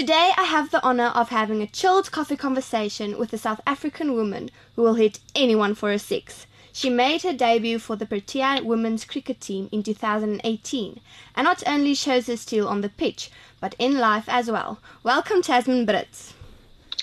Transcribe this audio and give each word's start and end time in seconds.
Today, 0.00 0.30
I 0.38 0.44
have 0.44 0.70
the 0.70 0.82
honor 0.82 1.08
of 1.08 1.28
having 1.28 1.60
a 1.60 1.66
chilled 1.66 2.10
coffee 2.10 2.34
conversation 2.34 3.18
with 3.18 3.34
a 3.34 3.36
South 3.36 3.60
African 3.66 4.14
woman 4.14 4.48
who 4.74 4.80
will 4.80 4.94
hit 4.94 5.18
anyone 5.34 5.74
for 5.74 5.92
a 5.92 5.98
six. 5.98 6.46
She 6.72 6.88
made 6.88 7.20
her 7.20 7.34
debut 7.34 7.78
for 7.78 7.96
the 7.96 8.06
Protea 8.06 8.62
women's 8.64 9.04
cricket 9.04 9.42
team 9.42 9.68
in 9.70 9.82
2018 9.82 11.00
and 11.36 11.44
not 11.44 11.62
only 11.66 11.92
shows 11.92 12.28
her 12.28 12.38
skill 12.38 12.66
on 12.66 12.80
the 12.80 12.88
pitch, 12.88 13.30
but 13.60 13.76
in 13.78 13.98
life 13.98 14.24
as 14.26 14.50
well. 14.50 14.78
Welcome, 15.02 15.42
Tazmin 15.42 15.84
Brits. 15.84 16.32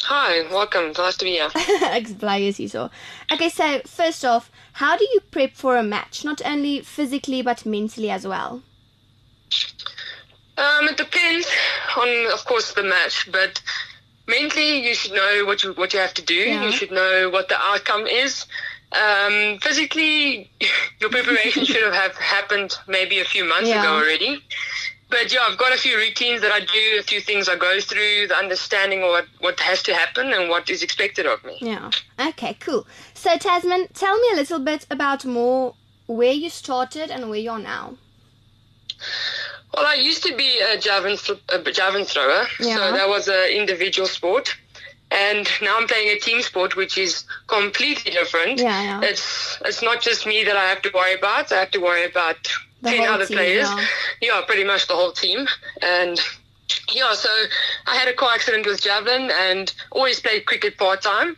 Hi, 0.06 0.52
welcome. 0.52 0.92
Nice 0.98 1.18
to 1.18 1.26
be 1.26 1.34
here. 1.34 1.52
Ek 1.56 2.18
bly 2.18 2.38
is 2.38 2.58
hierso. 2.58 2.90
Okay, 3.32 3.50
so 3.50 3.80
first 3.86 4.26
off, 4.26 4.50
how 4.74 4.98
do 4.98 5.04
you 5.04 5.20
prep 5.30 5.54
for 5.54 5.78
a 5.78 5.84
match, 5.84 6.26
not 6.26 6.42
only 6.44 6.82
physically 6.82 7.44
but 7.44 7.64
mentally 7.64 8.10
as 8.10 8.26
well? 8.26 8.64
Um, 10.58 10.88
it 10.88 10.98
depends 10.98 11.48
on, 11.98 12.34
of 12.34 12.44
course, 12.46 12.74
the 12.74 12.84
match, 12.84 13.30
but 13.32 13.62
mentally 14.28 14.88
you 14.88 14.96
should 14.96 15.14
know 15.14 15.44
what 15.46 15.64
you 15.64 15.74
what 15.74 15.94
you 15.94 16.00
have 16.00 16.14
to 16.16 16.22
do. 16.24 16.34
Yeah. 16.34 16.66
You 16.66 16.72
should 16.72 16.92
know 16.92 17.30
what 17.30 17.48
the 17.50 17.58
outcome 17.60 18.08
is. 18.08 18.46
Um, 18.92 19.60
physically, 19.62 20.50
your 21.00 21.10
preparation 21.10 21.66
should 21.66 21.84
have, 21.84 21.94
have 21.94 22.16
happened 22.16 22.74
maybe 22.88 23.20
a 23.20 23.26
few 23.26 23.44
months 23.48 23.70
Yeah. 23.70 23.82
ago 23.82 23.94
already. 23.96 24.42
But 25.10 25.32
yeah, 25.34 25.40
I've 25.48 25.58
got 25.58 25.74
a 25.74 25.78
few 25.78 25.96
routines 25.96 26.42
that 26.42 26.52
I 26.52 26.60
do, 26.60 26.98
a 27.00 27.04
few 27.04 27.22
things 27.22 27.48
I 27.48 27.56
go 27.56 27.80
through, 27.80 28.28
the 28.28 28.36
understanding 28.36 29.04
of 29.04 29.10
what, 29.10 29.26
what 29.40 29.60
has 29.62 29.82
to 29.84 29.94
happen 29.94 30.34
and 30.34 30.50
what 30.50 30.70
is 30.70 30.84
expected 30.84 31.26
of 31.26 31.42
me. 31.46 31.58
Yeah. 31.62 31.92
Okay, 32.20 32.56
cool. 32.60 32.86
So, 33.14 33.38
Tazmin, 33.38 33.88
tell 33.94 34.20
me 34.20 34.28
a 34.34 34.36
little 34.36 34.60
bit 34.60 34.86
about 34.92 35.24
more 35.24 35.76
where 36.08 36.34
you 36.34 36.50
started 36.50 37.10
and 37.10 37.30
where 37.30 37.40
you 37.40 37.52
are 37.52 37.60
now. 37.60 37.96
Well, 39.78 39.86
I 39.86 39.96
used 39.96 40.24
to 40.24 40.36
be 40.36 40.60
a 40.60 40.78
javelin, 40.80 41.18
a 41.50 41.72
javelin 41.72 42.06
thrower, 42.06 42.48
Yeah. 42.60 42.76
so 42.78 42.92
that 42.94 43.08
was 43.08 43.28
an 43.28 43.50
individual 43.52 44.08
sport. 44.08 44.56
And 45.12 45.48
now 45.62 45.78
I'm 45.78 45.88
playing 45.88 46.10
a 46.10 46.20
team 46.20 46.42
sport, 46.42 46.76
which 46.76 46.98
is 46.98 47.24
completely 47.48 48.12
different. 48.12 48.60
Yeah, 48.60 48.82
yeah. 48.84 49.02
It's 49.10 49.58
it's 49.64 49.82
not 49.82 50.02
just 50.02 50.26
me 50.26 50.44
that 50.44 50.58
I 50.58 50.66
have 50.66 50.82
to 50.82 50.92
worry 50.94 51.14
about. 51.14 51.52
I 51.52 51.60
have 51.60 51.72
to 51.72 51.80
worry 51.80 52.04
about 52.06 52.38
The 52.82 52.90
ten 52.90 53.08
other 53.08 53.26
team, 53.26 53.38
players. 53.38 53.70
yeah. 53.70 53.86
yeah, 54.22 54.42
pretty 54.46 54.64
much 54.66 54.88
the 54.88 54.96
whole 54.96 55.12
team. 55.14 55.48
And 55.82 56.20
yeah, 56.92 57.14
so 57.14 57.30
I 57.86 57.96
had 57.96 58.08
a 58.10 58.14
car 58.14 58.32
accident 58.34 58.66
with 58.66 58.82
javelin, 58.82 59.32
and 59.32 59.72
always 59.92 60.20
played 60.20 60.46
cricket 60.46 60.78
part 60.78 61.02
time. 61.04 61.38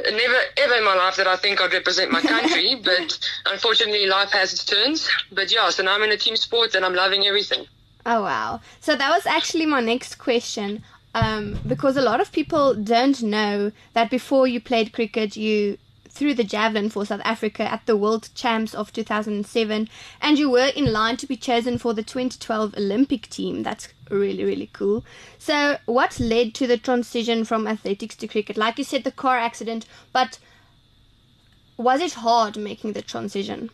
Never 0.00 0.38
ever 0.56 0.74
in 0.74 0.84
my 0.84 0.94
life 0.96 1.14
that 1.16 1.28
I 1.28 1.36
think 1.36 1.60
I'd 1.60 1.72
represent 1.72 2.10
my 2.10 2.20
country, 2.20 2.74
but 2.82 3.16
unfortunately 3.46 4.06
life 4.06 4.32
has 4.32 4.52
its 4.54 4.64
turns. 4.64 5.08
But 5.30 5.52
yeah, 5.52 5.70
so 5.70 5.84
now 5.84 5.94
I'm 5.94 6.02
in 6.02 6.10
a 6.10 6.16
team 6.16 6.34
sport 6.36 6.74
and 6.74 6.84
I'm 6.84 6.94
loving 6.94 7.26
everything. 7.26 7.66
Oh 8.06 8.22
wow! 8.22 8.60
So 8.80 8.94
that 8.96 9.10
was 9.10 9.24
actually 9.24 9.66
my 9.66 9.80
next 9.80 10.16
question, 10.18 10.82
um, 11.14 11.58
because 11.66 11.96
a 11.96 12.02
lot 12.02 12.20
of 12.20 12.32
people 12.32 12.74
don't 12.74 13.22
know 13.22 13.72
that 13.94 14.10
before 14.10 14.46
you 14.46 14.60
played 14.60 14.92
cricket, 14.92 15.36
you 15.36 15.78
threw 16.10 16.34
the 16.34 16.44
javelin 16.44 16.90
for 16.90 17.04
South 17.04 17.22
Africa 17.24 17.62
at 17.62 17.86
the 17.86 17.96
World 17.96 18.28
Champs 18.34 18.74
of 18.74 18.92
2007, 18.92 19.88
and 20.20 20.38
you 20.38 20.50
were 20.50 20.70
in 20.76 20.92
line 20.92 21.16
to 21.16 21.26
be 21.26 21.36
chosen 21.36 21.78
for 21.78 21.94
the 21.94 22.02
2012 22.02 22.76
Olympic 22.76 23.28
team. 23.30 23.62
That's 23.62 23.88
really 24.10 24.44
really 24.44 24.70
cool. 24.72 25.02
So, 25.38 25.78
what 25.86 26.20
led 26.20 26.54
to 26.54 26.66
the 26.66 26.76
transition 26.76 27.44
from 27.44 27.66
athletics 27.66 28.16
to 28.16 28.28
cricket? 28.28 28.56
Like 28.56 28.78
you 28.78 28.84
said, 28.84 29.04
the 29.04 29.12
car 29.12 29.38
accident, 29.38 29.86
but 30.12 30.38
was 31.76 32.00
it 32.00 32.14
hard 32.14 32.56
making 32.56 32.92
the 32.92 33.02
transition? 33.02 33.70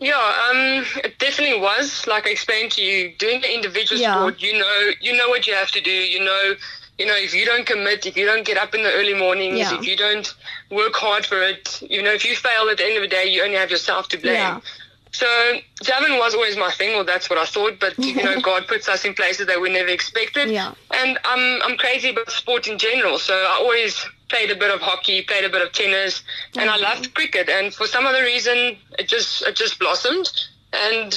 Yeah, 0.00 0.16
um, 0.50 0.84
it 1.04 1.18
definitely 1.18 1.60
was. 1.60 2.06
Like 2.06 2.26
I 2.26 2.30
explained 2.30 2.72
to 2.72 2.82
you, 2.82 3.12
doing 3.18 3.40
the 3.42 3.54
individual 3.54 4.00
Yeah. 4.00 4.14
sport, 4.14 4.40
you 4.40 4.58
know, 4.58 4.90
you 5.00 5.14
know 5.16 5.28
what 5.28 5.46
you 5.46 5.54
have 5.54 5.70
to 5.72 5.80
do. 5.80 5.90
You 5.90 6.24
know, 6.24 6.54
you 6.98 7.06
know, 7.06 7.16
if 7.16 7.34
you 7.34 7.44
don't 7.44 7.66
commit, 7.66 8.06
if 8.06 8.16
you 8.16 8.24
don't 8.26 8.44
get 8.44 8.56
up 8.56 8.74
in 8.74 8.82
the 8.82 8.92
early 8.92 9.14
mornings, 9.14 9.58
Yeah. 9.58 9.78
if 9.78 9.86
you 9.86 9.96
don't 9.96 10.32
work 10.70 10.94
hard 10.96 11.26
for 11.26 11.42
it, 11.42 11.80
you 11.82 12.02
know, 12.02 12.12
if 12.12 12.24
you 12.24 12.34
fail 12.34 12.68
at 12.70 12.78
the 12.78 12.84
end 12.86 12.96
of 12.96 13.02
the 13.02 13.08
day, 13.08 13.26
you 13.26 13.42
only 13.42 13.56
have 13.56 13.70
yourself 13.70 14.08
to 14.08 14.16
blame. 14.18 14.34
Yeah. 14.34 14.60
So 15.12 15.26
javelin 15.82 16.18
was 16.18 16.34
always 16.34 16.56
my 16.56 16.70
thing, 16.70 16.94
or 16.94 17.04
that's 17.04 17.28
what 17.28 17.38
I 17.38 17.44
thought. 17.44 17.78
But 17.80 17.98
you 17.98 18.22
know, 18.22 18.40
God 18.50 18.66
puts 18.68 18.88
us 18.88 19.04
in 19.04 19.12
places 19.12 19.46
that 19.48 19.60
we 19.60 19.68
never 19.70 19.88
expected. 19.88 20.48
Yeah. 20.50 20.72
And 20.92 21.18
I'm 21.24 21.60
I'm 21.62 21.76
crazy 21.76 22.10
about 22.10 22.30
sport 22.30 22.68
in 22.68 22.78
general. 22.78 23.18
So 23.18 23.34
I 23.34 23.56
always 23.60 24.06
played 24.30 24.50
a 24.50 24.56
bit 24.56 24.70
of 24.70 24.80
hockey, 24.80 25.22
played 25.22 25.44
a 25.44 25.48
bit 25.50 25.60
of 25.60 25.72
tennis, 25.72 26.22
and 26.56 26.70
I 26.70 26.78
Mhm. 26.78 26.82
loved 26.88 27.14
cricket. 27.14 27.48
And 27.48 27.74
for 27.74 27.86
some 27.86 28.06
other 28.06 28.22
reason, 28.22 28.58
it 28.98 29.06
just 29.08 29.42
it 29.42 29.56
just 29.56 29.78
blossomed. 29.78 30.30
And 30.72 31.12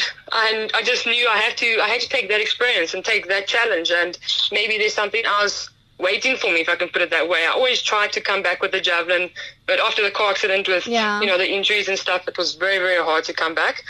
and 0.46 0.72
I 0.74 0.81
just 0.81 1.06
knew 1.06 1.25
I 1.29 1.38
had 1.38 1.56
to 1.57 1.69
I 1.85 1.88
had 1.94 2.01
to 2.01 2.09
take 2.09 2.28
that 2.29 2.41
experience 2.41 2.94
and 2.94 3.06
take 3.06 3.28
that 3.34 3.47
challenge. 3.47 3.90
And 3.91 4.18
maybe 4.51 4.78
there's 4.79 4.96
something 5.01 5.24
else 5.25 5.69
waiting 6.00 6.35
for 6.35 6.47
me, 6.51 6.59
if 6.66 6.69
I 6.69 6.75
can 6.75 6.90
put 6.90 7.01
it 7.03 7.12
that 7.12 7.29
way. 7.29 7.41
I 7.46 7.51
always 7.51 7.81
tried 7.81 8.12
to 8.13 8.22
come 8.29 8.41
back 8.41 8.62
with 8.63 8.72
the 8.72 8.81
javelin, 8.81 9.30
but 9.68 9.80
after 9.80 10.01
the 10.01 10.12
car 10.12 10.31
accident 10.31 10.68
with 10.68 10.85
Yeah. 10.88 11.22
you 11.22 11.28
know 11.28 11.38
the 11.38 11.50
injuries 11.57 11.88
and 11.88 11.97
stuff, 12.06 12.28
it 12.28 12.38
was 12.38 12.56
very 12.56 12.80
very 12.80 13.01
hard 13.09 13.24
to 13.25 13.34
come 13.34 13.53
back. 13.53 13.84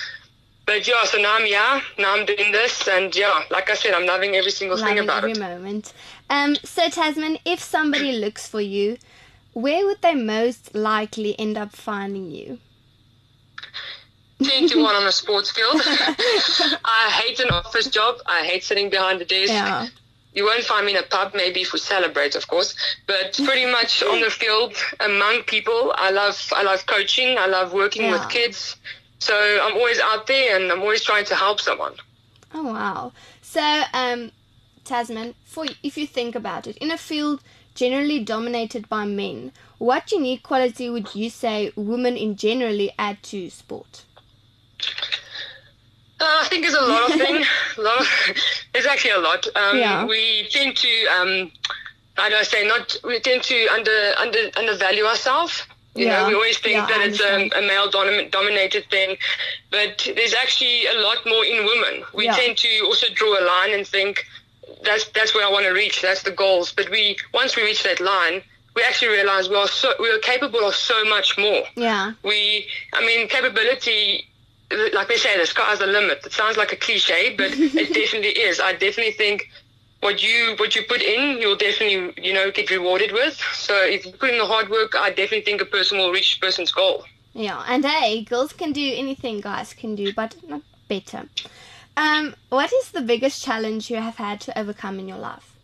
But 0.65 0.87
yeah, 0.87 1.03
so 1.03 1.17
now 1.17 1.35
I'm 1.35 1.45
yeah, 1.45 1.81
now 1.99 2.15
I'm 2.15 2.25
doing 2.25 2.51
this, 2.53 2.87
and 2.87 3.13
yeah, 3.15 3.43
like 3.51 3.69
I 3.69 3.75
said, 3.75 3.93
I'm 3.93 4.05
loving 4.05 4.35
every 4.35 4.51
single 4.51 4.77
thing 4.77 4.85
loving 4.95 5.03
about 5.03 5.17
every 5.17 5.31
it. 5.31 5.39
moment. 5.39 5.93
Um, 6.29 6.55
so 6.63 6.83
Tazmin, 6.89 7.39
if 7.45 7.59
somebody 7.61 8.13
looks 8.25 8.47
for 8.47 8.61
you, 8.61 8.97
where 9.53 9.85
would 9.85 10.01
they 10.01 10.15
most 10.15 10.73
likely 10.73 11.37
end 11.37 11.57
up 11.57 11.75
finding 11.75 12.31
you? 12.31 12.59
Ten 14.43 14.67
to 14.69 14.81
one 14.81 14.95
on 14.95 15.05
a 15.05 15.11
sports 15.21 15.51
field. 15.51 15.81
I 15.85 17.09
hate 17.23 17.39
an 17.39 17.49
office 17.49 17.87
job. 17.87 18.15
I 18.25 18.45
hate 18.45 18.63
sitting 18.63 18.89
behind 18.89 19.19
the 19.21 19.25
desk. 19.25 19.51
Yeah, 19.53 19.87
You 20.33 20.45
won't 20.45 20.63
find 20.63 20.85
me 20.85 20.93
in 20.93 20.97
a 20.97 21.03
pub, 21.07 21.33
maybe 21.35 21.61
if 21.61 21.71
we 21.73 21.79
celebrate, 21.79 22.35
of 22.35 22.47
course. 22.47 22.75
But 23.05 23.39
pretty 23.45 23.65
much 23.71 24.01
on 24.03 24.21
the 24.21 24.29
field, 24.29 24.75
among 24.99 25.43
people. 25.43 25.93
I 25.97 26.09
love, 26.11 26.51
I 26.55 26.63
love 26.63 26.85
coaching. 26.85 27.37
I 27.37 27.45
love 27.47 27.73
working 27.73 28.03
Yeah. 28.03 28.11
with 28.11 28.29
kids. 28.29 28.75
So 29.23 29.35
I'm 29.63 29.75
always 29.77 29.99
out 30.01 30.27
there, 30.27 30.55
and 30.57 30.69
I'm 30.71 30.81
always 30.81 31.01
trying 31.03 31.23
to 31.25 31.35
help 31.35 31.61
someone. 31.61 31.93
Oh 32.53 32.63
wow. 32.63 33.13
So 33.41 33.61
um, 33.93 34.31
Tazmin, 34.83 35.33
for 35.45 35.65
if 35.81 35.97
you 35.97 36.05
think 36.05 36.35
about 36.35 36.67
it, 36.67 36.75
in 36.77 36.91
a 36.91 36.97
field 36.97 37.41
generally 37.73 38.19
dominated 38.23 38.89
by 38.89 39.05
men, 39.05 39.53
what 39.77 40.11
unique 40.11 40.43
quality 40.43 40.89
would 40.89 41.15
you 41.15 41.29
say 41.29 41.71
women 41.75 42.17
in 42.17 42.35
generally 42.35 42.91
add 42.99 43.23
to 43.23 43.49
sport? 43.49 44.03
Uh, 46.19 46.25
I 46.43 46.47
think 46.49 46.63
there's 46.63 46.75
a 46.75 46.81
lot 46.85 47.09
of 47.09 47.15
things. 47.25 47.47
a 47.77 47.81
lot 47.81 48.01
of, 48.01 48.07
there's 48.73 48.85
actually 48.85 49.11
a 49.11 49.19
lot. 49.19 49.47
Um, 49.55 49.77
Yeah. 49.77 50.05
We 50.05 50.47
tend 50.51 50.75
to, 50.77 51.05
um, 51.07 51.51
how 52.15 52.27
do 52.29 52.35
I 52.35 52.43
say, 52.43 52.67
not 52.67 52.95
we 53.05 53.19
tend 53.21 53.41
to 53.43 53.67
under 53.67 54.13
under 54.19 54.39
undervalue 54.57 55.05
ourselves. 55.05 55.63
You 55.95 56.05
Yeah. 56.05 56.21
know, 56.21 56.27
we 56.29 56.33
always 56.33 56.57
think 56.57 56.75
Yeah, 56.77 56.87
that 56.87 57.01
it's 57.07 57.21
a, 57.21 57.49
a 57.57 57.61
male 57.61 57.89
domin- 57.89 58.31
dominated 58.31 58.89
thing, 58.89 59.17
but 59.69 60.07
there's 60.15 60.33
actually 60.33 60.87
a 60.87 60.95
lot 60.99 61.23
more 61.25 61.45
in 61.45 61.65
women. 61.65 62.03
We 62.13 62.25
Yeah. 62.25 62.35
tend 62.35 62.57
to 62.57 62.79
also 62.85 63.07
draw 63.13 63.39
a 63.39 63.43
line 63.45 63.71
and 63.71 63.87
think 63.87 64.25
that's 64.83 65.05
that's 65.09 65.35
where 65.35 65.45
I 65.45 65.51
want 65.51 65.65
to 65.65 65.71
reach. 65.71 66.01
That's 66.01 66.23
the 66.23 66.31
goals. 66.31 66.71
But 66.71 66.89
we 66.89 67.17
once 67.33 67.55
we 67.55 67.61
reach 67.63 67.83
that 67.83 67.99
line, 67.99 68.41
we 68.75 68.81
actually 68.83 69.09
realize 69.09 69.49
we 69.49 69.55
are 69.55 69.67
so 69.67 69.93
we 69.99 70.09
are 70.09 70.17
capable 70.19 70.65
of 70.65 70.73
so 70.73 71.03
much 71.05 71.37
more 71.37 71.63
Yeah, 71.75 72.13
we 72.23 72.65
i 72.93 73.05
mean 73.05 73.27
capability 73.27 74.25
like 74.93 75.07
they 75.07 75.17
say 75.17 75.37
the 75.37 75.45
sky's 75.45 75.77
the 75.79 75.85
limit 75.85 76.25
it 76.25 76.33
sounds 76.33 76.57
like 76.57 76.71
a 76.73 76.75
cliche 76.75 77.35
but 77.37 77.51
it 77.83 77.93
definitely 77.93 78.31
is 78.31 78.59
i 78.59 78.71
definitely 78.73 79.11
think 79.11 79.47
what 80.03 80.21
you 80.21 80.55
what 80.57 80.75
you 80.75 80.83
put 80.87 81.01
in 81.01 81.41
you'll 81.41 81.55
definitely 81.55 82.13
you 82.27 82.33
know 82.33 82.51
get 82.51 82.69
rewarded 82.69 83.11
with 83.11 83.35
so 83.53 83.73
if 83.85 84.05
you 84.05 84.11
put 84.13 84.29
in 84.29 84.37
the 84.37 84.45
hard 84.45 84.69
work 84.69 84.95
i 84.95 85.09
definitely 85.09 85.41
think 85.41 85.61
a 85.61 85.65
person 85.65 85.97
will 85.97 86.11
reach 86.11 86.37
a 86.37 86.39
person's 86.39 86.71
goal 86.71 87.03
yeah. 87.35 87.63
And 87.67 87.83
hey, 87.83 88.23
girls 88.23 88.53
can 88.53 88.73
do 88.73 88.93
anything 88.95 89.41
guys 89.41 89.73
can 89.73 89.95
do, 89.95 90.13
but 90.13 90.35
not 90.47 90.61
better. 90.87 91.27
Um, 91.97 92.35
what 92.49 92.71
is 92.71 92.91
the 92.91 93.01
biggest 93.01 93.43
challenge 93.43 93.89
you 93.89 93.97
have 93.97 94.17
had 94.17 94.39
to 94.41 94.57
overcome 94.57 94.99
in 94.99 95.07
your 95.07 95.17
life? 95.17 95.57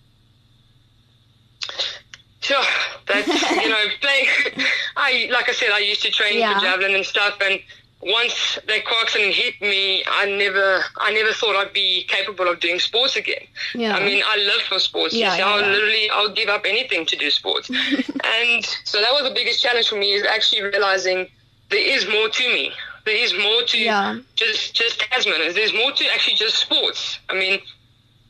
Sure, 2.42 2.64
that's 3.08 3.28
you 3.52 3.70
know, 3.70 3.86
play. 4.02 4.28
I 4.98 5.30
like 5.32 5.50
I 5.50 5.52
said, 5.52 5.70
I 5.72 5.80
used 5.80 6.02
to 6.04 6.10
train 6.12 6.40
Yeah. 6.40 6.56
for 6.56 6.66
javelin 6.66 6.96
and 6.96 7.06
stuff, 7.06 7.38
and 7.42 7.60
once 8.02 8.58
that 8.68 8.86
car 8.86 9.02
accident 9.02 9.34
hit 9.34 9.60
me, 9.62 10.04
I 10.08 10.26
never, 10.26 10.82
I 10.98 11.12
never 11.12 11.34
thought 11.34 11.56
I'd 11.56 11.74
be 11.74 12.06
capable 12.08 12.48
of 12.48 12.60
doing 12.60 12.80
sports 12.80 13.16
again. 13.18 13.46
Yeah. 13.76 13.96
I 13.96 14.04
mean, 14.06 14.24
I 14.26 14.38
live 14.38 14.62
for 14.62 14.80
sports. 14.80 15.14
Yeah, 15.14 15.36
yeah, 15.36 15.46
I'll 15.46 15.62
yeah. 15.62 15.68
literally, 15.68 16.10
I'll 16.12 16.34
give 16.34 16.48
up 16.50 16.64
anything 16.66 17.06
to 17.08 17.16
do 17.18 17.30
sports. 17.30 17.70
and 17.70 18.66
so 18.86 19.02
that 19.02 19.12
was 19.12 19.24
the 19.24 19.34
biggest 19.36 19.62
challenge 19.62 19.90
for 19.90 19.96
me 19.96 20.14
is 20.14 20.26
actually 20.26 20.62
realizing 20.62 21.28
there 21.70 21.86
is 21.86 22.08
more 22.08 22.30
to 22.30 22.44
me. 22.54 22.72
There 23.06 23.16
is 23.16 23.34
more 23.34 23.64
to 23.64 23.78
Yeah. 23.78 24.20
just 24.36 24.76
just 24.76 25.00
Tazmin. 25.00 25.54
There's 25.54 25.74
more 25.74 25.92
to 25.92 26.06
actually 26.14 26.36
just 26.36 26.58
sports. 26.58 27.20
I 27.30 27.34
mean, 27.34 27.60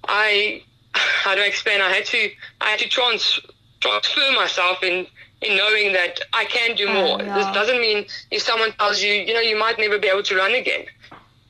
I 0.07 0.63
how 0.93 1.35
do 1.35 1.41
I 1.41 1.45
explain? 1.45 1.81
I 1.81 1.89
had 1.89 2.05
to 2.07 2.29
I 2.61 2.69
had 2.71 2.79
to 2.79 2.89
trans 2.89 3.39
transfer 3.79 4.31
myself 4.35 4.83
in 4.83 5.07
in 5.41 5.55
knowing 5.55 5.93
that 5.93 6.19
I 6.33 6.43
can 6.45 6.75
do 6.75 6.85
Oh, 6.89 6.93
more. 6.93 7.21
yeah. 7.21 7.33
This 7.35 7.45
doesn't 7.53 7.79
mean 7.79 8.05
if 8.29 8.41
someone 8.41 8.73
tells 8.73 9.01
you, 9.01 9.13
you 9.13 9.33
know, 9.33 9.39
you 9.39 9.57
might 9.57 9.79
never 9.79 9.97
be 9.97 10.09
able 10.09 10.23
to 10.23 10.35
run 10.35 10.53
again. 10.53 10.85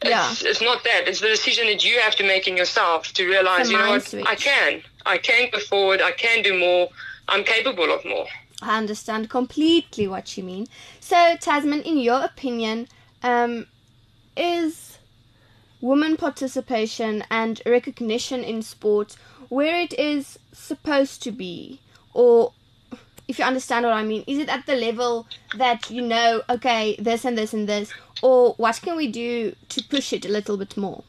Yeah. 0.05 0.29
It's, 0.31 0.43
it's 0.43 0.61
not 0.61 0.83
that. 0.83 1.07
It's 1.07 1.21
the 1.21 1.27
decision 1.27 1.65
that 1.67 1.83
you 1.83 1.99
have 1.99 2.15
to 2.17 2.23
make 2.23 2.47
in 2.47 2.55
yourself 2.55 3.11
to 3.13 3.25
realize, 3.27 3.71
you 3.71 3.77
know 3.79 3.89
what, 3.89 4.03
switch. 4.03 4.25
I 4.27 4.35
can. 4.35 4.83
I 5.07 5.17
can 5.17 5.49
go 5.51 5.57
forward. 5.59 6.01
I 6.01 6.11
can 6.11 6.43
do 6.43 6.57
more. 6.57 6.89
I'm 7.27 7.43
capable 7.43 7.91
of 7.91 8.05
more. 8.05 8.27
I 8.61 8.77
understand 8.77 9.29
completely 9.31 10.07
what 10.07 10.37
you 10.37 10.43
mean. 10.43 10.67
So, 10.99 11.15
Tazmin, 11.15 11.81
in 11.81 11.97
your 11.97 12.21
opinion, 12.23 12.87
um, 13.23 13.65
is 14.37 14.99
women 15.81 16.15
participation 16.15 17.23
and 17.31 17.61
recognition 17.65 18.43
in 18.43 18.61
sport 18.61 19.15
where 19.49 19.79
it 19.81 19.93
is 19.97 20.37
supposed 20.53 21.23
to 21.23 21.31
be? 21.31 21.79
Or, 22.13 22.53
if 23.27 23.39
you 23.39 23.45
understand 23.45 23.85
what 23.85 23.93
I 23.93 24.03
mean, 24.03 24.23
is 24.27 24.39
it 24.39 24.49
at 24.49 24.65
the 24.65 24.75
level 24.75 25.27
that 25.55 25.89
you 25.89 26.01
know, 26.01 26.41
okay, 26.49 26.95
this 26.99 27.25
and 27.25 27.37
this 27.37 27.53
and 27.53 27.67
this? 27.67 27.91
Or 28.21 28.53
what 28.55 28.81
can 28.81 28.97
we 28.97 29.07
do 29.07 29.55
to 29.69 29.83
push 29.83 30.13
it 30.13 30.25
a 30.25 30.29
little 30.29 30.57
bit 30.57 30.75
more? 30.75 31.03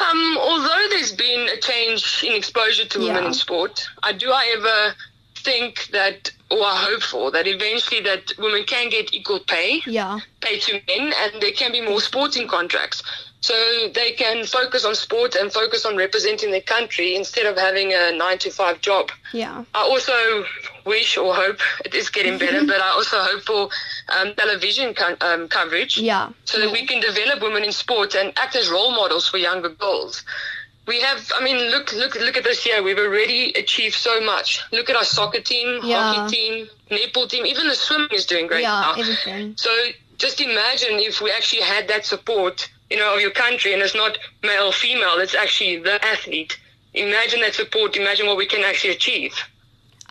Um, 0.00 0.38
although 0.40 0.86
there's 0.90 1.12
been 1.12 1.48
a 1.48 1.60
change 1.60 2.24
in 2.26 2.32
exposure 2.34 2.86
to 2.86 2.98
women 2.98 3.22
Yeah. 3.22 3.28
in 3.28 3.34
sport, 3.34 3.86
I 4.02 4.12
do, 4.12 4.32
however, 4.32 4.94
think 5.36 5.88
that, 5.92 6.30
or 6.50 6.58
I 6.64 6.76
hope 6.76 7.02
for, 7.02 7.30
that 7.32 7.46
eventually 7.46 8.00
that 8.02 8.32
women 8.38 8.64
can 8.64 8.88
get 8.88 9.12
equal 9.12 9.40
pay, 9.40 9.82
Yeah, 9.86 10.20
pay 10.40 10.58
to 10.58 10.80
men, 10.88 11.12
and 11.22 11.42
there 11.42 11.52
can 11.52 11.70
be 11.72 11.82
more 11.82 12.00
sporting 12.00 12.48
contracts. 12.48 13.02
So 13.42 13.54
they 13.94 14.12
can 14.12 14.44
focus 14.44 14.84
on 14.84 14.94
sport 14.94 15.34
and 15.34 15.50
focus 15.50 15.86
on 15.86 15.96
representing 15.96 16.50
their 16.50 16.60
country 16.60 17.16
instead 17.16 17.46
of 17.46 17.56
having 17.56 17.92
a 17.94 18.12
nine 18.12 18.36
to 18.38 18.50
five 18.50 18.80
job. 18.82 19.10
yeah, 19.32 19.64
I 19.74 19.80
also 19.82 20.44
wish 20.84 21.16
or 21.16 21.34
hope 21.34 21.58
it 21.84 21.94
is 21.94 22.10
getting 22.10 22.36
better, 22.38 22.66
but 22.66 22.80
I 22.80 22.88
also 22.90 23.16
hope 23.18 23.42
for 23.42 23.68
um, 24.14 24.34
television 24.34 24.92
co- 24.94 25.16
um, 25.22 25.48
coverage 25.48 25.96
yeah. 25.98 26.30
so 26.44 26.58
that 26.60 26.70
we 26.70 26.86
can 26.86 27.00
develop 27.00 27.40
women 27.42 27.64
in 27.64 27.72
sport 27.72 28.14
and 28.14 28.32
act 28.38 28.56
as 28.56 28.70
role 28.70 28.90
models 28.90 29.26
for 29.28 29.38
younger 29.38 29.70
girls. 29.70 30.22
We 30.86 31.00
have, 31.00 31.30
I 31.34 31.42
mean, 31.42 31.70
look, 31.70 31.92
look, 31.94 32.16
look 32.16 32.36
at 32.36 32.44
this 32.44 32.66
year. 32.66 32.82
We've 32.82 32.98
already 32.98 33.52
achieved 33.52 33.94
so 33.94 34.20
much. 34.20 34.60
Look 34.72 34.90
at 34.90 34.96
our 34.96 35.04
soccer 35.04 35.40
team, 35.40 35.80
Yeah. 35.84 36.12
hockey 36.12 36.34
team, 36.36 36.68
netball 36.90 37.28
team. 37.28 37.46
Even 37.46 37.68
the 37.68 37.74
swimming 37.74 38.08
is 38.12 38.26
doing 38.26 38.46
great 38.48 38.62
Yeah, 38.62 38.80
now. 38.80 38.94
everything. 39.00 39.54
So 39.56 39.70
just 40.18 40.40
imagine 40.40 40.98
if 40.98 41.20
we 41.20 41.30
actually 41.30 41.62
had 41.62 41.88
that 41.88 42.04
support, 42.06 42.68
you 42.90 42.96
know, 42.96 43.14
of 43.14 43.20
your 43.20 43.30
country, 43.30 43.72
and 43.72 43.82
it's 43.82 43.94
not 43.94 44.18
male, 44.42 44.72
female. 44.72 45.18
It's 45.18 45.34
actually 45.34 45.78
the 45.78 46.04
athlete. 46.04 46.58
Imagine 46.92 47.40
that 47.40 47.54
support. 47.54 47.96
Imagine 47.96 48.26
what 48.26 48.36
we 48.36 48.46
can 48.46 48.64
actually 48.64 48.90
achieve. 48.90 49.34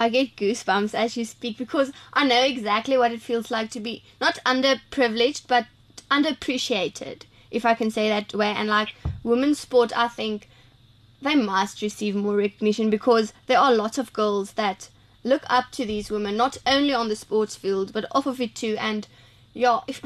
I 0.01 0.07
get 0.07 0.37
goosebumps 0.37 0.93
as 0.93 1.17
you 1.17 1.25
speak 1.25 1.57
because 1.57 1.91
I 2.13 2.23
know 2.25 2.41
exactly 2.41 2.97
what 2.97 3.11
it 3.11 3.21
feels 3.21 3.51
like 3.51 3.69
to 3.71 3.81
be 3.81 4.03
not 4.21 4.39
underprivileged 4.45 5.47
but 5.47 5.67
underappreciated, 6.09 7.23
if 7.51 7.65
I 7.65 7.73
can 7.73 7.91
say 7.91 8.07
that 8.07 8.33
way. 8.33 8.53
And 8.55 8.69
like 8.69 8.95
women's 9.23 9.59
sport, 9.59 9.91
I 9.97 10.07
think 10.07 10.47
they 11.21 11.35
must 11.35 11.81
receive 11.81 12.15
more 12.15 12.37
recognition 12.37 12.89
because 12.89 13.33
there 13.47 13.59
are 13.59 13.73
lots 13.73 13.97
of 13.97 14.13
girls 14.13 14.53
that 14.53 14.87
look 15.25 15.43
up 15.47 15.71
to 15.73 15.85
these 15.85 16.09
women, 16.09 16.37
not 16.37 16.55
only 16.65 16.93
on 16.93 17.09
the 17.09 17.15
sports 17.17 17.57
field 17.57 17.91
but 17.91 18.05
off 18.11 18.25
of 18.25 18.39
it 18.39 18.55
too. 18.55 18.77
And 18.79 19.05
yeah, 19.53 19.81
if 19.85 20.01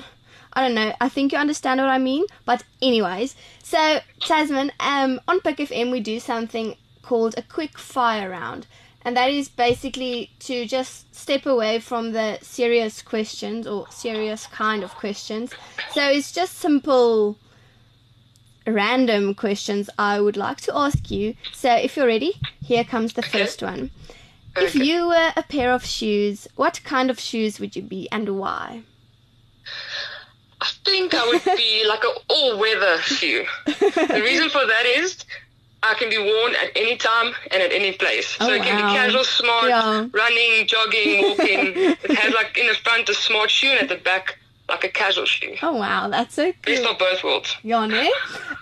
I 0.53 0.61
don't 0.61 0.75
know, 0.75 0.93
I 1.01 1.09
think 1.09 1.31
you 1.31 1.37
understand 1.37 1.79
what 1.79 1.89
I 1.89 1.97
mean. 1.97 2.25
But 2.45 2.63
anyways, 2.81 3.35
so 3.63 3.99
Tazmin, 4.21 4.71
um, 4.79 5.19
on 5.27 5.41
Pick 5.41 5.57
FM 5.57 5.91
we 5.91 5.99
do 5.99 6.19
something 6.19 6.75
called 7.01 7.35
a 7.37 7.41
quick 7.41 7.77
fire 7.77 8.29
round. 8.29 8.67
And 9.05 9.17
that 9.17 9.29
is 9.29 9.49
basically 9.49 10.31
to 10.39 10.65
just 10.65 11.13
step 11.13 11.45
away 11.45 11.79
from 11.79 12.13
the 12.13 12.37
serious 12.41 13.01
questions 13.01 13.67
or 13.67 13.85
serious 13.89 14.47
kind 14.47 14.81
of 14.81 14.95
questions. 14.95 15.51
So 15.91 16.07
it's 16.07 16.31
just 16.31 16.55
simple 16.55 17.37
random 18.65 19.35
questions 19.35 19.89
I 19.99 20.21
would 20.21 20.37
like 20.37 20.61
to 20.61 20.75
ask 20.75 21.11
you. 21.11 21.35
So 21.51 21.73
if 21.75 21.97
you're 21.97 22.07
ready, 22.07 22.39
here 22.61 22.85
comes 22.85 23.13
the 23.13 23.21
first 23.21 23.61
one. 23.61 23.91
If 24.55 24.75
you 24.75 25.07
were 25.07 25.33
a 25.35 25.43
pair 25.43 25.73
of 25.73 25.83
shoes, 25.83 26.47
what 26.55 26.81
kind 26.83 27.09
of 27.09 27.19
shoes 27.19 27.59
would 27.59 27.75
you 27.75 27.81
be 27.81 28.07
and 28.11 28.37
why? 28.37 28.83
I 30.63 30.69
think 30.85 31.13
I 31.13 31.25
would 31.27 31.43
be 31.57 31.83
like 31.91 32.03
an 32.05 32.15
all-weather 32.29 32.97
shoe. 33.01 33.43
The 33.65 34.21
reason 34.23 34.49
for 34.49 34.65
that 34.65 34.85
is 34.85 35.17
I 35.83 35.93
can 35.95 36.09
be 36.09 36.17
worn 36.17 36.53
at 36.55 36.71
any 36.77 36.95
time 36.95 37.33
and 37.51 37.61
at 37.61 37.73
any 37.73 37.91
place. 37.91 38.27
So 38.37 38.45
Oh, 38.49 38.53
it 38.53 38.63
can 38.63 38.81
wow. 38.81 38.87
be 38.91 38.95
casual, 38.97 39.23
smart, 39.25 39.67
Yeah. 39.69 40.07
running, 40.13 40.65
jogging, 40.65 41.21
walking. 41.29 41.73
it 42.03 42.11
has 42.17 42.33
like 42.33 42.57
in 42.57 42.67
the 42.67 42.75
front 42.75 43.09
a 43.09 43.13
smart 43.13 43.51
shoe 43.51 43.67
and 43.67 43.79
at 43.81 43.89
the 43.89 44.01
back 44.03 44.39
like 44.69 44.85
a 44.85 44.89
casual 44.89 45.25
shoe. 45.25 45.55
Oh 45.61 45.73
wow, 45.73 46.07
that's 46.07 46.35
so 46.35 46.53
Best 46.65 46.81
cool. 46.83 46.91
of 46.93 46.97
both 46.97 47.21
worlds. 47.25 47.57
Yone. 47.63 48.07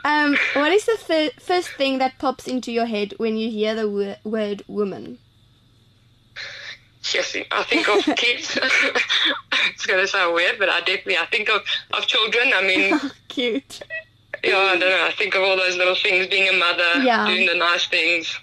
Um, 0.03 0.35
what 0.53 0.71
is 0.71 0.85
the 0.85 0.97
th- 1.07 1.33
first 1.39 1.69
thing 1.77 1.99
that 1.99 2.17
pops 2.17 2.47
into 2.47 2.71
your 2.71 2.87
head 2.87 3.13
when 3.17 3.37
you 3.37 3.51
hear 3.51 3.75
the 3.75 3.87
wo- 3.87 4.15
word 4.23 4.63
woman? 4.67 5.19
Jessie, 7.03 7.45
I 7.51 7.63
think 7.63 7.87
of 7.87 8.03
kids. 8.17 8.57
it's 9.73 9.85
going 9.85 9.99
to 9.99 10.07
sound 10.07 10.33
weird, 10.33 10.57
but 10.59 10.69
I 10.69 10.79
definitely 10.79 11.17
I 11.17 11.25
think 11.27 11.49
of, 11.49 11.61
of 11.93 12.07
children. 12.07 12.51
I 12.55 12.61
mean, 12.65 12.99
Cute. 13.27 13.81
yeah, 14.43 14.57
I 14.57 14.77
don't 14.77 14.79
know. 14.79 15.05
I 15.05 15.11
think 15.11 15.35
of 15.35 15.41
all 15.43 15.55
those 15.57 15.77
little 15.77 15.95
things, 15.95 16.27
being 16.27 16.49
a 16.49 16.57
mother, 16.57 17.01
Yeah. 17.03 17.25
doing 17.27 17.45
the 17.47 17.55
nice 17.55 17.85
things. 17.87 18.37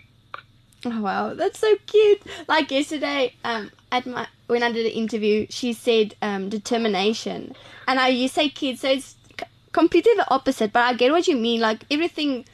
Oh 0.85 1.01
wow, 1.01 1.35
that's 1.35 1.59
so 1.59 1.75
cute. 1.87 2.23
Like 2.47 2.71
yesterday, 2.71 3.35
um, 3.45 3.71
at 3.91 4.07
my 4.07 4.29
when 4.47 4.63
I 4.63 4.71
did 4.71 4.87
an 4.87 4.93
interview, 4.93 5.47
she 5.51 5.73
said 5.73 6.15
um, 6.23 6.49
determination, 6.49 7.55
and 7.89 7.99
I 7.99 8.09
you 8.09 8.29
say 8.29 8.49
kids, 8.49 8.83
so 8.83 8.89
it's 8.91 9.17
c- 9.39 9.47
completely 9.73 10.13
the 10.17 10.31
opposite. 10.33 10.73
But 10.73 10.85
I 10.85 10.95
get 10.95 11.11
what 11.11 11.27
you 11.27 11.37
mean. 11.37 11.61
Like 11.61 11.83
everything 11.91 12.45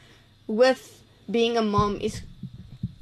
with 0.46 1.02
being 1.30 1.58
a 1.58 1.62
mom 1.62 1.98
is, 2.00 2.22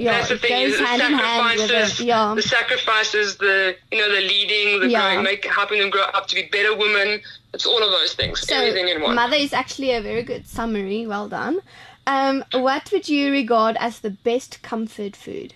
yeah, 0.03 0.13
That's 0.19 0.29
the 0.31 0.39
thing. 0.39 0.69
goes 0.71 0.79
The 0.79 0.87
hand 0.87 1.03
in 1.03 1.13
hand 1.13 1.59
with 1.61 1.69
sacrifices, 1.69 2.01
it. 2.01 2.07
Yeah, 2.07 2.35
the 2.35 2.43
sacrifices, 2.43 3.37
the 3.37 3.77
you 3.91 3.99
know, 3.99 4.11
the 4.15 4.21
leading, 4.21 4.81
the 4.81 4.89
Yeah. 4.89 5.01
growing, 5.01 5.23
make, 5.25 5.45
helping 5.45 5.79
them 5.81 5.91
grow 5.91 6.03
up 6.03 6.27
to 6.29 6.35
be 6.35 6.43
better 6.57 6.75
women. 6.77 7.21
It's 7.55 7.67
all 7.67 7.83
of 7.83 7.91
those 7.91 8.15
things. 8.15 8.41
so 8.41 8.55
Everything 8.55 8.89
in 8.89 9.03
one. 9.03 9.15
mother 9.15 9.37
is 9.37 9.53
actually 9.53 9.93
a 9.93 10.01
very 10.01 10.23
good 10.23 10.47
summary. 10.49 11.07
Well 11.07 11.29
done. 11.29 11.61
Um, 12.07 12.45
what 12.53 12.91
would 12.93 13.09
you 13.09 13.31
regard 13.31 13.77
as 13.79 14.01
the 14.01 14.11
best 14.11 14.61
comfort 14.63 15.15
food? 15.15 15.55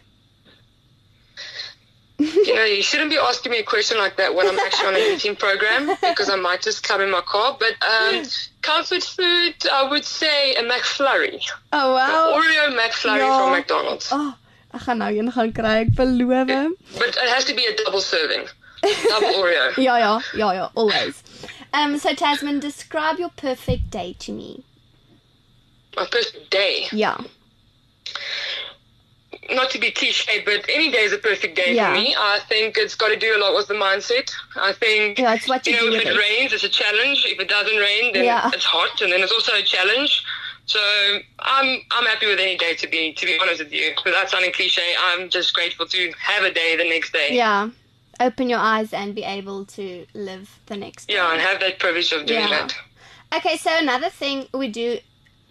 You 2.18 2.54
know, 2.54 2.64
you 2.64 2.82
shouldn't 2.82 3.10
be 3.10 3.18
asking 3.18 3.52
me 3.52 3.58
a 3.58 3.62
question 3.62 3.98
like 3.98 4.16
that 4.16 4.34
when 4.34 4.46
I'm 4.48 4.58
actually 4.58 4.86
on 4.88 4.94
a 4.94 5.14
eating 5.14 5.36
program 5.36 5.86
because 6.00 6.30
I 6.30 6.36
might 6.36 6.62
just 6.62 6.82
come 6.82 7.02
in 7.02 7.10
my 7.10 7.20
car. 7.20 7.56
But 7.60 7.74
um, 7.84 8.22
comfort 8.62 9.02
food, 9.04 9.54
I 9.70 9.82
would 9.90 10.04
say 10.04 10.54
a 10.54 10.62
McFlurry, 10.62 11.42
Oh 11.72 11.92
wow. 11.92 12.32
Oreo 12.40 12.74
McFlurry 12.78 13.18
Ja. 13.18 13.38
from 13.38 13.50
McDonald's. 13.52 14.08
Oh, 14.12 14.32
ek 14.74 14.80
gaan 14.82 14.98
nou 14.98 15.12
een 15.18 15.30
gaan 15.32 15.52
kry, 15.52 15.74
ek 15.84 15.92
beloof. 15.94 16.48
But 16.98 17.08
it 17.08 17.28
has 17.28 17.44
to 17.44 17.54
be 17.54 17.66
a 17.66 17.76
double 17.84 18.00
serving, 18.00 18.48
double 19.08 19.34
Oreo. 19.42 19.76
Ja, 19.88 19.98
ja, 19.98 20.20
ja, 20.34 20.52
ja, 20.52 20.70
always. 20.74 21.22
Um, 21.74 21.98
so 21.98 22.14
Tazmin, 22.14 22.60
describe 22.60 23.18
your 23.18 23.30
perfect 23.36 23.90
day 23.90 24.14
to 24.20 24.32
me. 24.32 24.64
My 25.96 26.06
perfect 26.06 26.50
day. 26.50 26.86
Yeah, 26.92 27.18
Not 29.50 29.70
to 29.70 29.78
be 29.78 29.90
cliche, 29.90 30.42
but 30.44 30.64
any 30.68 30.90
day 30.90 31.02
is 31.02 31.12
a 31.12 31.18
perfect 31.18 31.56
day 31.56 31.74
Yeah. 31.74 31.88
for 31.88 31.94
me. 32.00 32.14
I 32.18 32.40
think 32.48 32.76
it's 32.76 32.94
got 32.94 33.08
to 33.08 33.16
do 33.16 33.36
a 33.36 33.38
lot 33.38 33.54
with 33.54 33.68
the 33.68 33.74
mindset. 33.74 34.30
I 34.56 34.72
think 34.72 35.18
yeah, 35.18 35.34
it's 35.34 35.48
what 35.48 35.66
you, 35.66 35.74
you 35.74 35.90
know, 35.90 35.96
if 35.96 36.02
it 36.06 36.08
it. 36.14 36.18
rains, 36.18 36.52
it's 36.52 36.64
a 36.64 36.68
challenge. 36.68 37.24
If 37.26 37.38
it 37.38 37.48
doesn't 37.48 37.76
rain, 37.76 38.12
then 38.12 38.24
Yeah. 38.24 38.50
it's 38.52 38.64
hot, 38.64 39.00
and 39.00 39.12
then 39.12 39.20
it's 39.22 39.32
also 39.32 39.52
a 39.54 39.62
challenge. 39.62 40.22
So 40.66 40.80
I'm 41.38 41.80
I'm 41.92 42.06
happy 42.06 42.26
with 42.26 42.40
any 42.40 42.56
day 42.56 42.74
to 42.74 42.88
be 42.88 43.12
to 43.12 43.26
be 43.26 43.38
honest 43.40 43.62
with 43.62 43.72
you. 43.72 43.94
Without 44.04 44.28
sounding 44.30 44.52
cliche, 44.52 44.82
I'm 44.98 45.28
just 45.30 45.54
grateful 45.54 45.86
to 45.86 46.12
have 46.18 46.42
a 46.42 46.52
day 46.52 46.74
the 46.76 46.88
next 46.88 47.12
day. 47.12 47.28
Yeah, 47.30 47.70
open 48.18 48.48
your 48.50 48.58
eyes 48.58 48.92
and 48.92 49.14
be 49.14 49.22
able 49.22 49.64
to 49.66 50.06
live 50.14 50.58
the 50.66 50.76
next 50.76 51.06
day. 51.06 51.14
Yeah, 51.14 51.30
and 51.32 51.40
have 51.40 51.60
that 51.60 51.78
privilege 51.78 52.10
of 52.12 52.26
doing 52.26 52.50
that. 52.50 52.74
Okay, 53.32 53.56
so 53.56 53.70
another 53.78 54.08
thing 54.08 54.48
we 54.52 54.66
do, 54.68 54.98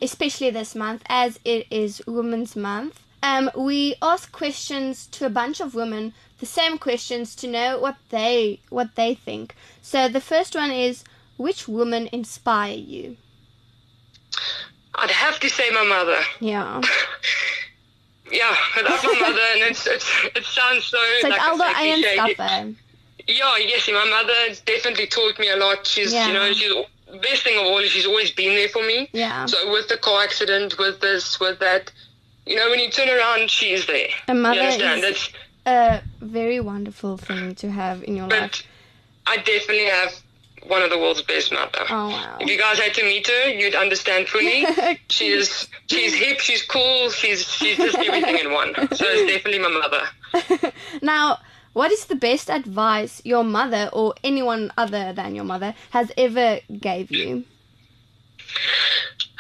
especially 0.01 0.49
this 0.49 0.75
month, 0.75 1.03
as 1.07 1.39
it 1.45 1.67
is 1.69 2.01
Women's 2.07 2.55
Month, 2.57 2.99
um, 3.25 3.50
we 3.55 3.96
ask 4.01 4.32
questions 4.32 5.08
to 5.08 5.25
a 5.25 5.29
bunch 5.29 5.60
of 5.60 5.74
women, 5.74 6.13
the 6.39 6.46
same 6.46 6.77
questions 6.77 7.36
to 7.36 7.48
know 7.48 7.79
what 7.79 7.98
they 8.10 8.60
what 8.70 8.96
they 8.96 9.15
think. 9.15 9.55
So 9.82 10.08
the 10.08 10.22
first 10.22 10.55
one 10.55 10.72
is, 10.72 11.03
which 11.38 11.67
women 11.67 12.08
inspire 12.12 12.75
you? 12.75 13.17
I'd 14.94 15.12
have 15.12 15.39
to 15.39 15.50
say 15.50 15.70
my 15.72 15.84
mother. 15.84 16.20
Yeah. 16.39 16.82
Yeah, 18.32 18.55
I 18.75 18.82
love 18.82 19.03
my 19.03 19.20
mother, 19.20 19.41
and 19.53 19.62
it's, 19.70 19.86
it's 19.86 20.10
it 20.36 20.44
sounds 20.46 20.86
so 20.86 20.98
like 21.22 21.34
it's 21.34 21.44
Aldo 21.48 21.63
I 21.63 22.01
say 22.01 22.17
Iron 22.17 22.75
Yeah, 23.27 23.58
yes, 23.60 23.88
my 23.88 24.10
mother 24.10 24.55
definitely 24.65 25.05
taught 25.05 25.38
me 25.38 25.50
a 25.50 25.55
lot. 25.55 25.86
She's, 25.86 26.12
Yeah. 26.12 26.27
you 26.27 26.34
know, 26.34 26.51
she's 26.51 26.74
best 27.22 27.44
thing 27.44 27.60
of 27.60 27.65
all 27.65 27.77
is 27.77 27.91
she's 27.91 28.08
always 28.08 28.32
been 28.32 28.55
there 28.55 28.70
for 28.70 28.84
me. 28.84 29.10
Yeah. 29.13 29.46
So 29.46 29.72
with 29.72 29.89
the 29.89 29.98
car 29.98 30.24
accident, 30.24 30.79
with 30.79 31.01
this, 31.01 31.39
with 31.39 31.60
that, 31.60 31.91
you 32.45 32.55
know, 32.55 32.69
when 32.69 32.79
you 32.79 32.89
turn 32.89 33.09
around, 33.09 33.49
she's 33.49 33.85
there. 33.87 34.07
A 34.27 34.33
mother 34.33 34.55
you 34.55 34.61
understand? 34.61 35.03
is 35.03 35.09
It's, 35.11 35.29
a 35.65 36.01
very 36.21 36.59
wonderful 36.59 37.17
thing 37.17 37.55
to 37.55 37.71
have 37.71 38.03
in 38.03 38.15
your 38.15 38.27
life. 38.27 38.39
but 38.39 38.63
I 39.25 39.37
definitely 39.37 39.85
have 39.85 40.13
one 40.67 40.81
of 40.83 40.89
the 40.89 40.97
world's 40.97 41.21
best 41.23 41.51
mother. 41.51 41.85
Oh 41.89 42.09
wow. 42.09 42.37
If 42.39 42.47
you 42.49 42.57
guys 42.57 42.79
had 42.79 42.93
to 42.95 43.03
meet 43.03 43.27
her, 43.27 43.49
you'd 43.49 43.75
understand 43.75 44.27
fully. 44.27 44.65
she 45.09 45.29
is 45.29 45.67
she's 45.87 46.13
hip, 46.13 46.39
she's 46.39 46.63
cool, 46.63 47.09
she's 47.09 47.47
she's 47.47 47.77
just 47.77 47.97
everything 47.97 48.37
in 48.37 48.51
one. 48.51 48.73
So 48.93 49.05
it's 49.07 49.31
definitely 49.33 49.59
my 49.59 49.69
mother. 49.69 50.71
now, 51.01 51.39
what 51.73 51.91
is 51.91 52.05
the 52.05 52.15
best 52.15 52.49
advice 52.49 53.21
your 53.25 53.43
mother 53.43 53.89
or 53.91 54.13
anyone 54.23 54.71
other 54.77 55.13
than 55.13 55.35
your 55.35 55.45
mother 55.45 55.73
has 55.91 56.11
ever 56.17 56.59
gave 56.79 57.11
you? 57.11 57.43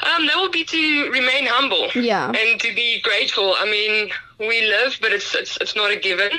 Um, 0.03 0.25
that 0.27 0.35
would 0.37 0.51
be 0.51 0.65
to 0.65 1.09
remain 1.11 1.45
humble. 1.47 1.89
Yeah. 1.95 2.27
And 2.27 2.59
to 2.59 2.73
be 2.75 2.99
grateful. 3.01 3.53
I 3.57 3.65
mean, 3.65 4.09
we 4.39 4.61
live, 4.67 4.97
but 5.01 5.11
it's 5.13 5.33
it's, 5.35 5.57
it's 5.61 5.75
not 5.75 5.91
a 5.91 5.95
given. 5.95 6.31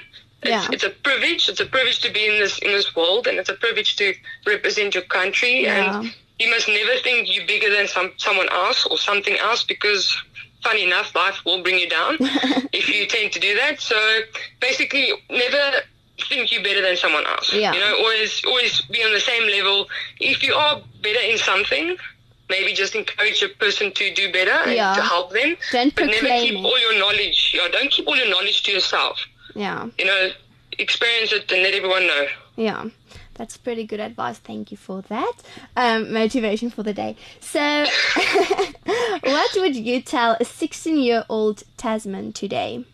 It's, 0.42 0.50
Yeah. 0.50 0.68
it's 0.72 0.84
a 0.84 0.90
privilege. 0.90 1.48
It's 1.48 1.60
a 1.60 1.66
privilege 1.66 2.00
to 2.00 2.12
be 2.12 2.26
in 2.26 2.38
this 2.38 2.58
in 2.58 2.72
this 2.72 2.94
world, 2.94 3.26
and 3.26 3.38
it's 3.38 3.48
a 3.48 3.54
privilege 3.54 3.96
to 3.96 4.14
represent 4.46 4.94
your 4.94 5.04
country. 5.04 5.62
Yeah. 5.62 6.00
And 6.00 6.14
you 6.38 6.50
must 6.50 6.68
never 6.68 7.00
think 7.02 7.34
you're 7.34 7.46
bigger 7.46 7.70
than 7.70 7.88
some 7.88 8.12
someone 8.18 8.48
else 8.50 8.84
or 8.86 8.98
something 8.98 9.36
else, 9.38 9.64
because 9.64 10.14
funny 10.62 10.84
enough, 10.84 11.14
life 11.14 11.38
will 11.46 11.62
bring 11.62 11.78
you 11.78 11.88
down 11.88 12.16
if 12.72 12.88
you 12.92 13.06
tend 13.06 13.32
to 13.32 13.40
do 13.40 13.54
that. 13.54 13.80
So 13.80 13.96
basically, 14.60 15.12
never 15.30 15.80
think 16.28 16.52
you're 16.52 16.62
better 16.62 16.82
than 16.82 16.96
someone 16.96 17.24
else. 17.26 17.52
Yeah. 17.54 17.72
You 17.72 17.80
know, 17.80 17.96
always 18.00 18.44
always 18.44 18.82
be 18.82 19.02
on 19.02 19.12
the 19.14 19.20
same 19.20 19.44
level. 19.48 19.88
If 20.20 20.42
you 20.42 20.52
are 20.54 20.82
better 21.00 21.20
in 21.20 21.38
something. 21.38 21.96
Maybe 22.48 22.72
just 22.74 22.94
encourage 22.94 23.42
a 23.42 23.48
person 23.48 23.90
to 23.92 24.14
do 24.14 24.30
better 24.32 24.52
and 24.52 24.72
Yeah. 24.74 24.94
to 24.94 25.02
help 25.02 25.32
them. 25.32 25.56
Don't 25.72 25.94
But 25.94 26.06
never 26.06 26.28
keep 26.28 26.54
it. 26.54 26.64
all 26.64 26.78
your 26.78 26.98
knowledge. 26.98 27.52
Yeah, 27.54 27.68
don't 27.68 27.90
keep 27.90 28.06
all 28.06 28.16
your 28.16 28.28
knowledge 28.28 28.62
to 28.64 28.72
yourself. 28.72 29.18
Yeah. 29.54 29.86
You 29.98 30.04
know, 30.04 30.30
experience 30.78 31.32
it 31.32 31.50
and 31.50 31.62
let 31.62 31.74
everyone 31.74 32.06
know. 32.06 32.26
Yeah, 32.56 32.84
that's 33.34 33.56
pretty 33.56 33.84
good 33.84 34.00
advice. 34.00 34.38
Thank 34.38 34.70
you 34.70 34.76
for 34.76 35.02
that. 35.02 35.32
Um, 35.76 36.12
motivation 36.12 36.70
for 36.70 36.82
the 36.84 36.92
day. 36.94 37.16
So, 37.40 37.60
what 39.22 39.50
would 39.56 39.74
you 39.76 40.00
tell 40.00 40.36
a 40.40 40.44
16 40.44 40.98
year 40.98 41.24
old 41.28 41.64
Tazmin 41.76 42.32
today? 42.32 42.84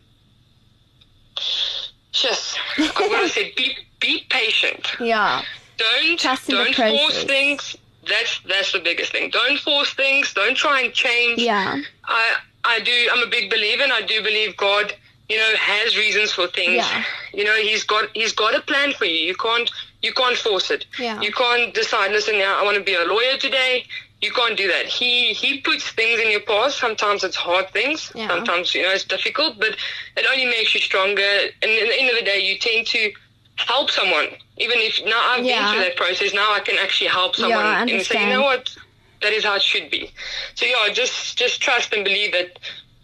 Just, 2.12 2.58
I'm 2.78 2.90
gonna 3.10 3.28
say, 3.28 3.52
be 3.56 3.76
be 4.00 4.24
patient. 4.28 4.86
Yeah, 5.00 5.42
Don't 5.78 6.18
Trust 6.18 6.48
don't 6.48 6.74
force 6.74 7.24
things. 7.24 7.76
That's 8.08 8.40
that's 8.48 8.72
the 8.72 8.80
biggest 8.80 9.12
thing. 9.12 9.30
Don't 9.30 9.58
force 9.58 9.92
things. 9.94 10.32
Don't 10.34 10.56
try 10.56 10.80
and 10.80 10.92
change. 10.92 11.40
yeah, 11.40 11.80
I 12.04 12.34
I 12.64 12.80
do. 12.80 13.08
I'm 13.12 13.22
a 13.26 13.30
big 13.30 13.50
believer, 13.50 13.82
and 13.82 13.92
I 13.92 14.02
do 14.02 14.22
believe 14.22 14.56
God. 14.56 14.94
You 15.28 15.38
know, 15.38 15.52
has 15.56 15.96
reasons 15.96 16.32
for 16.32 16.46
things. 16.48 16.84
Yeah. 16.84 17.04
You 17.32 17.44
know, 17.44 17.56
He's 17.56 17.84
got 17.84 18.10
He's 18.12 18.32
got 18.32 18.54
a 18.54 18.60
plan 18.60 18.92
for 18.92 19.04
you. 19.06 19.14
You 19.28 19.34
can't 19.36 19.70
you 20.02 20.12
can't 20.12 20.36
force 20.36 20.70
it. 20.70 20.84
Yeah. 20.98 21.20
You 21.20 21.32
can't 21.32 21.72
decide. 21.72 22.10
Listen, 22.10 22.38
now 22.38 22.60
I 22.60 22.64
want 22.64 22.76
to 22.76 22.82
be 22.82 22.94
a 22.94 23.04
lawyer 23.04 23.38
today. 23.38 23.86
You 24.20 24.30
can't 24.32 24.56
do 24.58 24.68
that. 24.68 24.86
He 24.86 25.32
He 25.32 25.60
puts 25.60 25.88
things 25.90 26.20
in 26.20 26.30
your 26.30 26.40
path. 26.40 26.72
Sometimes 26.72 27.24
it's 27.24 27.36
hard 27.36 27.70
things. 27.70 28.12
Yeah. 28.14 28.28
Sometimes 28.28 28.74
you 28.74 28.82
know 28.82 28.90
it's 28.90 29.04
difficult, 29.04 29.58
but 29.58 29.76
it 30.16 30.26
only 30.30 30.44
makes 30.46 30.74
you 30.74 30.80
stronger. 30.80 31.22
And 31.62 31.70
at 31.70 31.88
the 31.88 31.96
end 32.00 32.10
of 32.10 32.16
the 32.16 32.24
day, 32.24 32.40
you 32.40 32.58
tend 32.58 32.86
to 32.88 33.12
help 33.56 33.90
someone. 33.90 34.28
Even 34.58 34.78
if 34.78 35.00
now 35.04 35.20
I've 35.30 35.44
Yeah. 35.44 35.60
been 35.60 35.72
through 35.72 35.84
that 35.84 35.96
process, 35.96 36.32
now 36.34 36.52
I 36.52 36.60
can 36.60 36.76
actually 36.78 37.08
help 37.08 37.36
Yeah, 37.38 37.42
someone 37.44 37.64
I 37.66 37.80
and 37.82 38.06
say, 38.06 38.22
you 38.22 38.28
know 38.28 38.42
what, 38.42 38.74
that 39.20 39.32
is 39.32 39.44
how 39.44 39.54
it 39.54 39.62
should 39.62 39.90
be. 39.90 40.10
So 40.54 40.66
yeah, 40.66 40.92
just 40.92 41.36
just 41.38 41.60
trust 41.60 41.92
and 41.92 42.04
believe 42.04 42.32
that 42.32 42.58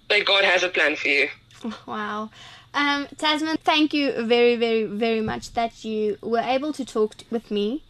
that 0.09 0.25
God 0.25 0.45
has 0.45 0.63
a 0.63 0.69
plan 0.69 0.97
for 0.97 1.09
you. 1.09 1.29
wow. 1.87 2.31
Um, 2.75 3.07
Tazmin, 3.17 3.59
thank 3.61 3.95
you 3.95 4.13
very, 4.25 4.55
very, 4.57 4.85
very 4.85 5.21
much 5.23 5.55
that 5.55 5.85
you 5.85 6.19
were 6.23 6.41
able 6.41 6.73
to 6.75 6.85
talk 6.85 7.17
t- 7.17 7.27
with 7.31 7.51
me. 7.51 7.83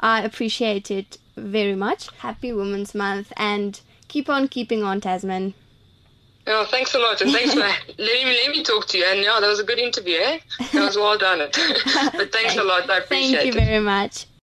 I 0.00 0.22
appreciate 0.22 0.90
it 0.90 1.18
very 1.36 1.74
much. 1.76 2.08
Happy 2.18 2.52
Women's 2.52 2.94
Month 2.94 3.32
and 3.36 3.80
keep 4.08 4.28
on 4.28 4.48
keeping 4.48 4.82
on, 4.82 5.00
Tazmin. 5.00 5.54
Yeah, 6.46 6.64
thanks 6.66 6.94
a 6.94 6.98
lot, 6.98 7.20
and 7.22 7.32
thanks 7.32 7.54
for 7.54 7.60
letting 7.98 8.26
me 8.26 8.38
let 8.44 8.50
me 8.50 8.62
talk 8.62 8.86
to 8.88 8.98
you. 8.98 9.04
And 9.04 9.20
yeah, 9.20 9.38
that 9.40 9.46
was 9.46 9.60
a 9.60 9.64
good 9.64 9.78
interview, 9.78 10.18
eh? 10.18 10.38
That 10.72 10.84
was 10.84 10.96
well 10.96 11.16
done. 11.16 11.38
but 12.12 12.32
thanks 12.32 12.56
a 12.56 12.62
lot. 12.62 12.88
I 12.90 12.98
appreciate 12.98 13.32
it. 13.32 13.42
Thank 13.42 13.54
you 13.54 13.60
it. 13.60 13.64
very 13.64 13.80
much. 13.80 14.26